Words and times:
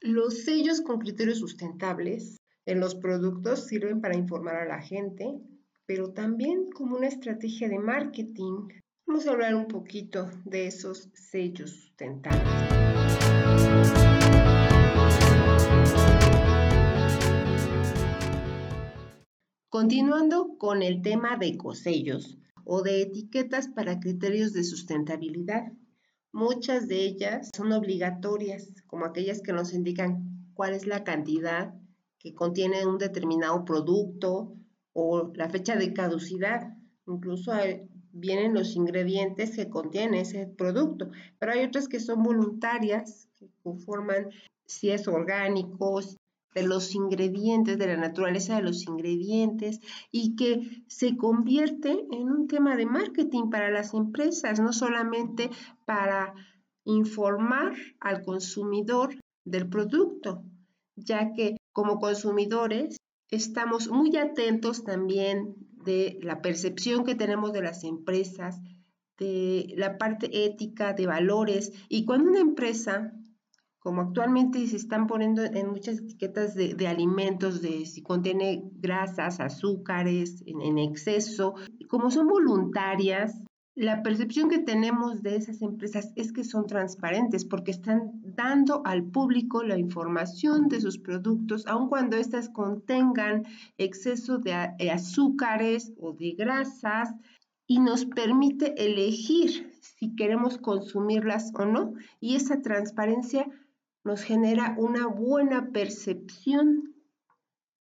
Los 0.00 0.44
sellos 0.44 0.80
con 0.80 1.00
criterios 1.00 1.40
sustentables 1.40 2.36
en 2.66 2.78
los 2.78 2.94
productos 2.94 3.66
sirven 3.66 4.00
para 4.00 4.16
informar 4.16 4.54
a 4.54 4.64
la 4.64 4.80
gente, 4.80 5.40
pero 5.86 6.12
también 6.12 6.70
como 6.70 6.96
una 6.96 7.08
estrategia 7.08 7.68
de 7.68 7.80
marketing. 7.80 8.68
Vamos 9.08 9.26
a 9.26 9.32
hablar 9.32 9.56
un 9.56 9.66
poquito 9.66 10.30
de 10.44 10.68
esos 10.68 11.10
sellos 11.14 11.70
sustentables. 11.70 12.46
Continuando 19.68 20.56
con 20.58 20.84
el 20.84 21.02
tema 21.02 21.36
de 21.38 21.48
ecosellos 21.48 22.38
o 22.64 22.82
de 22.82 23.02
etiquetas 23.02 23.66
para 23.66 23.98
criterios 23.98 24.52
de 24.52 24.62
sustentabilidad. 24.62 25.72
Muchas 26.32 26.88
de 26.88 27.04
ellas 27.04 27.50
son 27.56 27.72
obligatorias, 27.72 28.72
como 28.86 29.06
aquellas 29.06 29.40
que 29.40 29.52
nos 29.52 29.72
indican 29.72 30.52
cuál 30.54 30.74
es 30.74 30.86
la 30.86 31.04
cantidad 31.04 31.74
que 32.18 32.34
contiene 32.34 32.86
un 32.86 32.98
determinado 32.98 33.64
producto 33.64 34.54
o 34.92 35.32
la 35.34 35.48
fecha 35.48 35.76
de 35.76 35.92
caducidad. 35.92 36.76
Incluso 37.06 37.52
vienen 38.12 38.54
los 38.54 38.76
ingredientes 38.76 39.56
que 39.56 39.70
contiene 39.70 40.20
ese 40.20 40.46
producto, 40.46 41.10
pero 41.38 41.52
hay 41.52 41.64
otras 41.64 41.88
que 41.88 42.00
son 42.00 42.22
voluntarias, 42.22 43.28
que 43.36 43.48
conforman 43.62 44.30
si 44.66 44.90
es 44.90 45.08
orgánico, 45.08 46.00
de 46.58 46.66
los 46.66 46.94
ingredientes, 46.94 47.78
de 47.78 47.86
la 47.86 47.96
naturaleza 47.96 48.56
de 48.56 48.62
los 48.62 48.82
ingredientes 48.86 49.80
y 50.10 50.34
que 50.34 50.82
se 50.88 51.16
convierte 51.16 52.06
en 52.10 52.30
un 52.30 52.48
tema 52.48 52.76
de 52.76 52.86
marketing 52.86 53.48
para 53.48 53.70
las 53.70 53.94
empresas, 53.94 54.58
no 54.58 54.72
solamente 54.72 55.50
para 55.84 56.34
informar 56.84 57.74
al 58.00 58.22
consumidor 58.22 59.14
del 59.44 59.68
producto, 59.68 60.42
ya 60.96 61.32
que 61.32 61.56
como 61.72 62.00
consumidores 62.00 62.96
estamos 63.30 63.88
muy 63.88 64.16
atentos 64.16 64.82
también 64.82 65.54
de 65.84 66.18
la 66.22 66.42
percepción 66.42 67.04
que 67.04 67.14
tenemos 67.14 67.52
de 67.52 67.62
las 67.62 67.84
empresas, 67.84 68.60
de 69.16 69.74
la 69.76 69.96
parte 69.96 70.44
ética, 70.44 70.92
de 70.92 71.06
valores, 71.06 71.72
y 71.88 72.04
cuando 72.04 72.30
una 72.30 72.40
empresa 72.40 73.12
como 73.78 74.02
actualmente 74.02 74.66
se 74.66 74.76
están 74.76 75.06
poniendo 75.06 75.42
en 75.44 75.68
muchas 75.70 75.98
etiquetas 75.98 76.54
de, 76.54 76.86
alimentos, 76.86 77.62
de 77.62 77.86
si 77.86 78.02
contiene 78.02 78.62
grasas, 78.74 79.40
azúcares 79.40 80.42
en, 80.46 80.78
exceso, 80.78 81.54
como 81.88 82.10
son 82.10 82.26
voluntarias, 82.26 83.40
la 83.76 84.02
percepción 84.02 84.48
que 84.48 84.58
tenemos 84.58 85.22
de 85.22 85.36
esas 85.36 85.62
empresas 85.62 86.12
es 86.16 86.32
que 86.32 86.42
son 86.42 86.66
transparentes 86.66 87.44
porque 87.44 87.70
están 87.70 88.10
dando 88.24 88.82
al 88.84 89.04
público 89.04 89.62
la 89.62 89.78
información 89.78 90.68
de 90.68 90.80
sus 90.80 90.98
productos, 90.98 91.64
aun 91.68 91.88
cuando 91.88 92.16
éstas 92.16 92.48
contengan 92.48 93.44
exceso 93.76 94.38
de 94.38 94.90
azúcares 94.90 95.92
o 96.00 96.12
de 96.12 96.32
grasas, 96.32 97.14
y 97.68 97.80
nos 97.80 98.06
permite 98.06 98.74
elegir 98.82 99.70
si 99.80 100.16
queremos 100.16 100.56
consumirlas 100.56 101.52
o 101.54 101.66
no. 101.66 101.92
Y 102.18 102.34
esa 102.34 102.62
transparencia 102.62 103.46
nos 104.08 104.22
genera 104.22 104.74
una 104.78 105.06
buena 105.06 105.70
percepción 105.70 106.94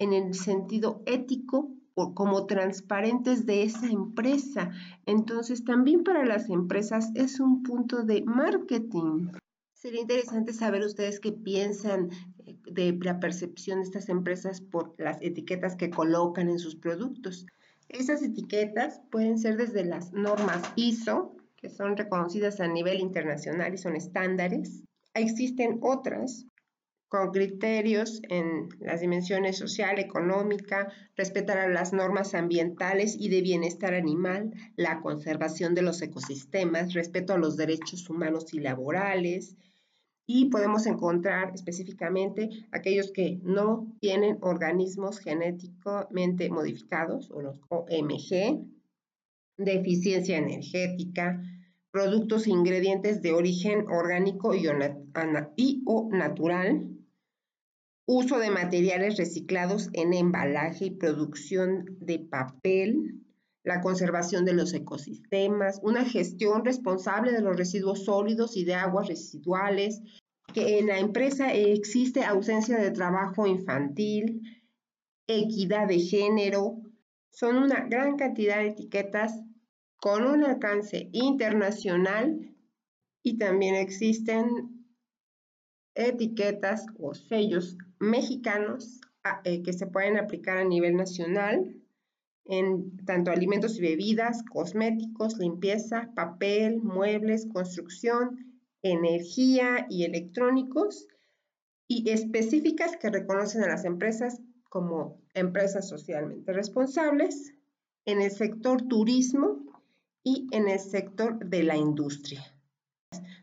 en 0.00 0.12
el 0.12 0.34
sentido 0.34 1.04
ético 1.06 1.70
o 1.94 2.16
como 2.16 2.46
transparentes 2.46 3.46
de 3.46 3.62
esa 3.62 3.86
empresa. 3.86 4.72
Entonces, 5.06 5.64
también 5.64 6.02
para 6.02 6.26
las 6.26 6.50
empresas 6.50 7.12
es 7.14 7.38
un 7.38 7.62
punto 7.62 8.02
de 8.02 8.22
marketing. 8.22 9.28
Sería 9.72 10.00
interesante 10.00 10.52
saber 10.52 10.82
ustedes 10.82 11.20
qué 11.20 11.30
piensan 11.30 12.10
eh, 12.44 12.56
de 12.64 12.98
la 13.00 13.20
percepción 13.20 13.78
de 13.78 13.84
estas 13.84 14.08
empresas 14.08 14.60
por 14.60 14.96
las 14.98 15.22
etiquetas 15.22 15.76
que 15.76 15.90
colocan 15.90 16.48
en 16.48 16.58
sus 16.58 16.74
productos. 16.74 17.46
Esas 17.88 18.20
etiquetas 18.24 19.00
pueden 19.12 19.38
ser 19.38 19.56
desde 19.56 19.84
las 19.84 20.12
normas 20.12 20.60
ISO, 20.74 21.36
que 21.56 21.70
son 21.70 21.96
reconocidas 21.96 22.58
a 22.58 22.66
nivel 22.66 22.98
internacional 22.98 23.72
y 23.72 23.78
son 23.78 23.94
estándares, 23.94 24.82
Existen 25.14 25.78
otras 25.82 26.46
con 27.10 27.32
criterios 27.32 28.22
en 28.28 28.68
las 28.78 29.00
dimensiones 29.00 29.58
social, 29.58 29.98
económica, 29.98 30.92
respetar 31.16 31.58
a 31.58 31.68
las 31.68 31.92
normas 31.92 32.34
ambientales 32.34 33.16
y 33.18 33.28
de 33.28 33.42
bienestar 33.42 33.94
animal, 33.94 34.52
la 34.76 35.00
conservación 35.00 35.74
de 35.74 35.82
los 35.82 36.00
ecosistemas, 36.02 36.94
respeto 36.94 37.32
a 37.32 37.38
los 37.38 37.56
derechos 37.56 38.08
humanos 38.08 38.54
y 38.54 38.60
laborales. 38.60 39.56
Y 40.24 40.50
podemos 40.50 40.86
encontrar 40.86 41.50
específicamente 41.52 42.48
aquellos 42.70 43.10
que 43.10 43.40
no 43.42 43.92
tienen 44.00 44.38
organismos 44.42 45.18
genéticamente 45.18 46.48
modificados 46.48 47.28
o 47.32 47.42
los 47.42 47.58
OMG, 47.70 48.64
deficiencia 49.56 50.38
energética, 50.38 51.42
productos 51.90 52.46
e 52.46 52.50
ingredientes 52.50 53.20
de 53.22 53.32
origen 53.32 53.86
orgánico 53.88 54.54
y 54.54 54.66
o, 55.86 56.08
natural, 56.12 56.88
uso 58.06 58.38
de 58.38 58.50
materiales 58.50 59.16
reciclados 59.16 59.88
en 59.92 60.14
embalaje 60.14 60.86
y 60.86 60.90
producción 60.90 61.96
de 62.00 62.18
papel, 62.18 63.20
la 63.62 63.80
conservación 63.80 64.44
de 64.44 64.54
los 64.54 64.72
ecosistemas, 64.72 65.80
una 65.82 66.04
gestión 66.04 66.64
responsable 66.64 67.32
de 67.32 67.42
los 67.42 67.56
residuos 67.56 68.04
sólidos 68.04 68.56
y 68.56 68.64
de 68.64 68.74
aguas 68.74 69.08
residuales, 69.08 70.00
que 70.52 70.78
en 70.78 70.86
la 70.86 70.98
empresa 70.98 71.52
existe 71.52 72.24
ausencia 72.24 72.78
de 72.78 72.90
trabajo 72.90 73.46
infantil, 73.46 74.40
equidad 75.26 75.86
de 75.86 76.00
género, 76.00 76.80
son 77.30 77.56
una 77.58 77.86
gran 77.88 78.16
cantidad 78.16 78.58
de 78.58 78.68
etiquetas 78.68 79.40
con 80.00 80.24
un 80.24 80.44
alcance 80.44 81.10
internacional 81.12 82.54
y 83.22 83.36
también 83.36 83.74
existen 83.74 84.86
etiquetas 85.94 86.86
o 86.98 87.14
sellos 87.14 87.76
mexicanos 87.98 89.00
ah, 89.24 89.42
eh, 89.44 89.62
que 89.62 89.72
se 89.72 89.86
pueden 89.86 90.16
aplicar 90.16 90.56
a 90.56 90.64
nivel 90.64 90.96
nacional 90.96 91.76
en 92.46 92.96
tanto 93.04 93.30
alimentos 93.30 93.78
y 93.78 93.82
bebidas, 93.82 94.42
cosméticos, 94.44 95.38
limpieza, 95.38 96.10
papel, 96.16 96.80
muebles, 96.80 97.46
construcción, 97.52 98.60
energía 98.82 99.86
y 99.90 100.04
electrónicos 100.04 101.06
y 101.86 102.08
específicas 102.10 102.96
que 102.96 103.10
reconocen 103.10 103.62
a 103.62 103.68
las 103.68 103.84
empresas 103.84 104.40
como 104.70 105.20
empresas 105.34 105.88
socialmente 105.88 106.52
responsables. 106.52 107.54
En 108.06 108.22
el 108.22 108.30
sector 108.30 108.82
turismo 108.88 109.69
y 110.22 110.46
en 110.52 110.68
el 110.68 110.78
sector 110.78 111.38
de 111.38 111.62
la 111.62 111.76
industria. 111.76 112.42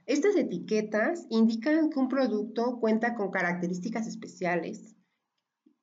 Estas 0.06 0.36
etiquetas 0.36 1.26
indican 1.30 1.90
que 1.90 2.00
un 2.00 2.08
producto 2.08 2.80
cuenta 2.80 3.16
con 3.16 3.30
características 3.30 4.08
especiales, 4.08 4.96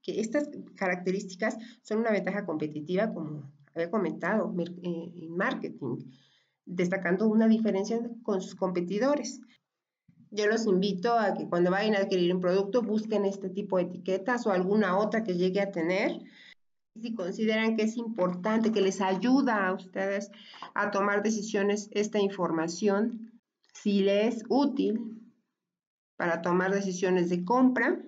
que 0.03 0.21
estas 0.21 0.49
características 0.77 1.59
son 1.83 1.99
una 1.99 2.11
ventaja 2.11 2.47
competitiva, 2.47 3.13
como 3.13 3.53
había 3.75 3.91
comentado, 3.91 4.55
eh, 4.59 5.13
en 5.15 5.37
marketing, 5.37 5.99
destacando 6.65 7.29
una 7.29 7.49
diferencia 7.49 8.01
con 8.23 8.41
sus 8.41 8.55
competidores. 8.55 9.41
Yo 10.31 10.47
los 10.47 10.67
invito 10.67 11.19
a 11.19 11.35
que 11.35 11.49
cuando 11.49 11.71
vayan 11.71 11.95
a 11.95 11.99
adquirir 11.99 12.35
un 12.35 12.41
producto 12.41 12.83
busquen 12.83 13.25
este 13.25 13.51
tipo 13.51 13.77
de 13.77 13.85
etiquetas 13.85 14.47
o 14.47 14.51
alguna 14.51 14.99
otra 14.99 15.23
que 15.23 15.35
llegue 15.35 15.61
a 15.61 15.71
tener 15.71 16.19
si 17.01 17.15
consideran 17.15 17.77
que 17.77 17.85
es 17.85 17.97
importante, 17.97 18.73
que 18.73 18.81
les 18.81 19.01
ayuda 19.01 19.67
a 19.67 19.75
ustedes 19.75 20.31
a 20.75 20.91
tomar 20.91 21.23
decisiones 21.23 21.89
esta 21.93 22.19
información, 22.19 23.41
si 23.73 24.01
les 24.01 24.37
es 24.37 24.45
útil 24.49 25.21
para 26.17 26.43
tomar 26.43 26.73
decisiones 26.73 27.29
de 27.29 27.45
compra 27.45 28.01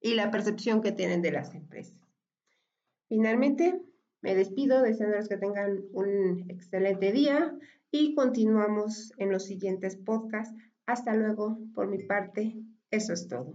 y 0.00 0.14
la 0.14 0.30
percepción 0.30 0.82
que 0.82 0.92
tienen 0.92 1.22
de 1.22 1.32
las 1.32 1.54
empresas. 1.54 1.96
Finalmente, 3.08 3.80
me 4.20 4.34
despido 4.34 4.82
deseándoles 4.82 5.28
que 5.28 5.36
tengan 5.36 5.84
un 5.92 6.50
excelente 6.50 7.12
día 7.12 7.56
y 7.90 8.14
continuamos 8.14 9.12
en 9.18 9.30
los 9.30 9.44
siguientes 9.44 9.96
podcasts. 9.96 10.56
Hasta 10.86 11.14
luego, 11.14 11.58
por 11.74 11.86
mi 11.86 12.02
parte, 12.02 12.56
eso 12.90 13.12
es 13.12 13.28
todo. 13.28 13.54